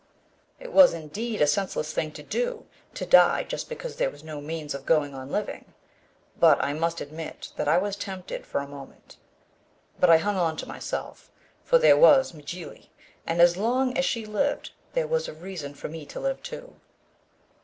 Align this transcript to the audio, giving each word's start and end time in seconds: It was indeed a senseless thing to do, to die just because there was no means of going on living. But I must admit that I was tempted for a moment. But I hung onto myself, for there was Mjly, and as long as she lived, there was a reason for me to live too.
It 0.59 0.73
was 0.73 0.95
indeed 0.95 1.43
a 1.43 1.45
senseless 1.45 1.93
thing 1.93 2.11
to 2.13 2.23
do, 2.23 2.65
to 2.95 3.05
die 3.05 3.43
just 3.43 3.69
because 3.69 3.97
there 3.97 4.09
was 4.09 4.23
no 4.23 4.41
means 4.41 4.73
of 4.73 4.83
going 4.87 5.13
on 5.13 5.29
living. 5.29 5.75
But 6.39 6.59
I 6.59 6.73
must 6.73 7.01
admit 7.01 7.51
that 7.55 7.67
I 7.67 7.77
was 7.77 7.95
tempted 7.95 8.47
for 8.47 8.61
a 8.61 8.67
moment. 8.67 9.17
But 9.99 10.09
I 10.09 10.17
hung 10.17 10.37
onto 10.37 10.65
myself, 10.65 11.29
for 11.63 11.77
there 11.77 11.97
was 11.97 12.31
Mjly, 12.31 12.87
and 13.27 13.39
as 13.43 13.57
long 13.57 13.95
as 13.95 14.03
she 14.05 14.25
lived, 14.25 14.71
there 14.93 15.05
was 15.05 15.27
a 15.27 15.33
reason 15.33 15.75
for 15.75 15.87
me 15.87 16.07
to 16.07 16.19
live 16.19 16.41
too. 16.41 16.77